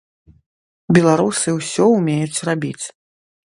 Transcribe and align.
Беларусы 0.99 1.47
ўсё 1.59 1.83
умеюць 1.99 2.43
рабіць. 2.51 2.83